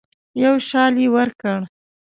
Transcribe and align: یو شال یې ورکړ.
یو 0.43 0.55
شال 0.67 0.93
یې 1.03 1.07
ورکړ. 1.15 1.59